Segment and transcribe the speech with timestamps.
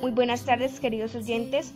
[0.00, 1.72] Muy buenas tardes, queridos oyentes.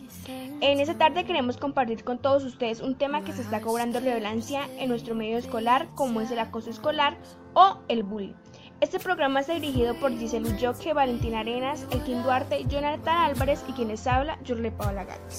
[0.61, 4.67] En esta tarde queremos compartir con todos ustedes un tema que se está cobrando relevancia
[4.77, 7.17] en nuestro medio escolar, como es el acoso escolar
[7.53, 8.33] o el bullying.
[8.79, 14.05] Este programa está dirigido por Giselle Ulloque, Valentina Arenas, Elkin Duarte, Jonathan Álvarez y quienes
[14.05, 15.35] habla, Yurle Paola Gatti.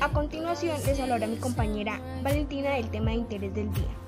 [0.00, 4.07] A continuación les hablará mi compañera Valentina del tema de interés del día.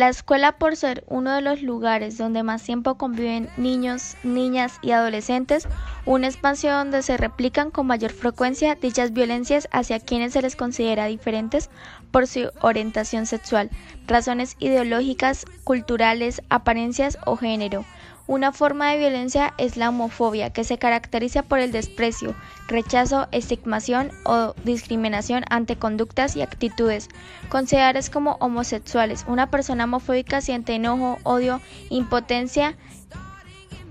[0.00, 4.92] La escuela, por ser uno de los lugares donde más tiempo conviven niños, niñas y
[4.92, 5.68] adolescentes,
[6.06, 11.04] un espacio donde se replican con mayor frecuencia dichas violencias hacia quienes se les considera
[11.04, 11.68] diferentes
[12.12, 13.68] por su orientación sexual,
[14.06, 17.84] razones ideológicas, culturales, apariencias o género.
[18.30, 22.36] Una forma de violencia es la homofobia, que se caracteriza por el desprecio,
[22.68, 27.08] rechazo, estigmación o discriminación ante conductas y actitudes
[27.48, 29.24] consideradas como homosexuales.
[29.26, 32.76] Una persona homofóbica siente enojo, odio, impotencia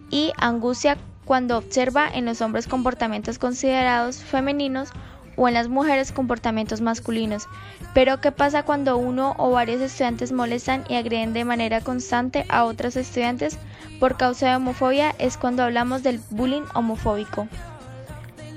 [0.10, 4.92] y angustia cuando observa en los hombres comportamientos considerados femeninos
[5.40, 7.48] o en las mujeres comportamientos masculinos.
[7.94, 12.66] Pero ¿qué pasa cuando uno o varios estudiantes molestan y agreden de manera constante a
[12.66, 13.58] otros estudiantes
[14.02, 15.16] por causa de homofobia?
[15.18, 17.48] Es cuando hablamos del bullying homofóbico.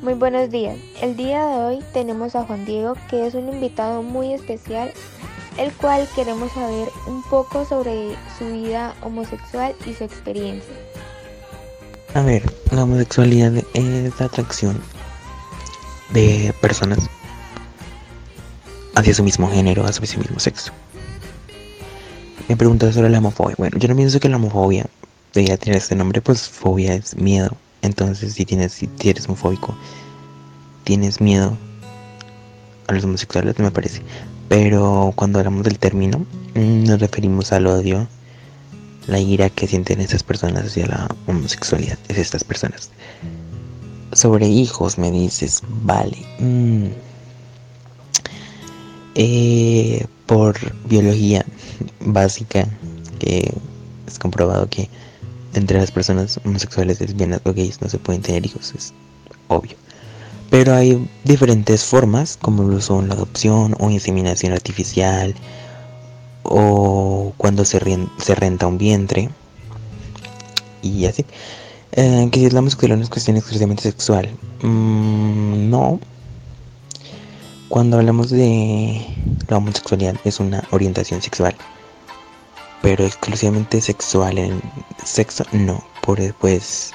[0.02, 0.76] Muy buenos días.
[1.00, 4.92] El día de hoy tenemos a Juan Diego, que es un invitado muy especial,
[5.58, 10.74] el cual queremos saber un poco sobre su vida homosexual y su experiencia.
[12.14, 14.82] A ver, la homosexualidad es la atracción
[16.10, 16.98] de personas
[18.94, 20.72] hacia su mismo género, hacia su mismo sexo.
[22.48, 23.54] Me preguntas sobre la homofobia.
[23.58, 24.86] Bueno, yo no pienso que la homofobia
[25.32, 27.56] debería tener este nombre, pues fobia es miedo.
[27.82, 29.76] Entonces, si tienes, si eres homofóbico,
[30.84, 31.56] tienes miedo
[32.86, 34.02] a los homosexuales, me parece.
[34.48, 38.06] Pero cuando hablamos del término, mm, nos referimos al odio,
[39.06, 42.90] la ira que sienten esas personas hacia la homosexualidad, es estas personas.
[44.12, 46.18] Sobre hijos me dices, vale.
[46.38, 46.88] Mm.
[49.14, 51.44] Eh, por biología
[52.00, 52.66] básica,
[53.18, 53.52] que
[54.06, 54.88] es comprobado que
[55.54, 58.94] entre las personas homosexuales, lesbianas o gays no se pueden tener hijos, es
[59.48, 59.76] obvio.
[60.50, 65.34] Pero hay diferentes formas, como lo son la adopción o inseminación artificial,
[66.42, 67.80] o cuando se,
[68.18, 69.30] se renta un vientre,
[70.82, 71.24] y así.
[71.94, 74.30] Eh, que la homosexualidad no es cuestión exclusivamente sexual.
[74.62, 76.00] Mm, no.
[77.68, 79.06] Cuando hablamos de
[79.48, 81.54] la homosexualidad es una orientación sexual.
[82.80, 84.62] Pero exclusivamente sexual en
[85.04, 85.84] sexo no.
[86.00, 86.92] Por, pues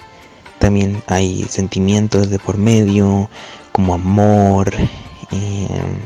[0.59, 3.29] también hay sentimientos de por medio,
[3.73, 4.73] como amor,
[5.31, 5.97] em,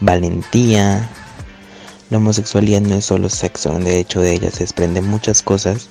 [0.00, 1.10] valentía.
[2.08, 5.90] La homosexualidad no es solo sexo, de hecho de ella se desprenden muchas cosas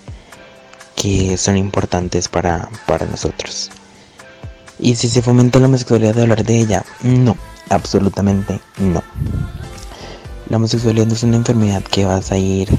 [1.38, 3.72] son importantes para, para nosotros.
[4.80, 7.38] Y si se fomenta la homosexualidad de hablar de ella, no,
[7.70, 9.02] absolutamente no.
[10.50, 12.70] La homosexualidad no es una enfermedad que vas a ir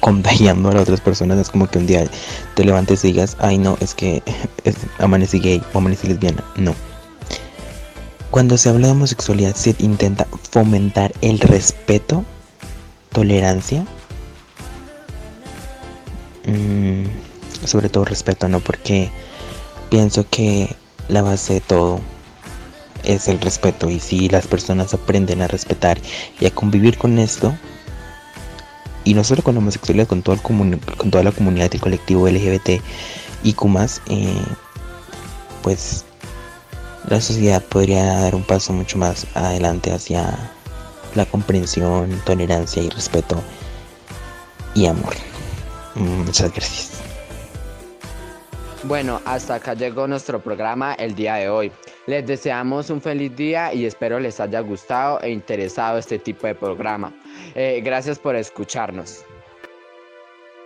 [0.00, 1.38] contagiando a las otras personas.
[1.38, 2.06] Es como que un día
[2.54, 4.22] te levantes y digas, ay no, es que
[4.64, 6.44] es, amanecí gay o amanecí lesbiana.
[6.56, 6.74] No.
[8.30, 12.24] Cuando se habla de homosexualidad se intenta fomentar el respeto,
[13.12, 13.86] tolerancia
[17.64, 18.60] sobre todo respeto, ¿no?
[18.60, 19.10] Porque
[19.88, 20.74] pienso que
[21.08, 22.00] la base de todo
[23.04, 25.98] es el respeto y si las personas aprenden a respetar
[26.38, 27.56] y a convivir con esto
[29.04, 32.28] y no solo con la homosexualidad con, todo el con toda la comunidad del colectivo
[32.28, 32.82] LGBT
[33.42, 34.34] y más eh,
[35.62, 36.04] pues
[37.08, 40.52] la sociedad podría dar un paso mucho más adelante hacia
[41.14, 43.42] la comprensión, tolerancia y respeto
[44.74, 45.14] y amor.
[45.94, 46.99] Muchas gracias.
[48.84, 51.70] Bueno, hasta acá llegó nuestro programa el día de hoy.
[52.06, 56.54] Les deseamos un feliz día y espero les haya gustado e interesado este tipo de
[56.54, 57.12] programa.
[57.54, 59.24] Eh, gracias por escucharnos.